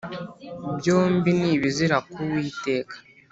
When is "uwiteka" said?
2.25-2.95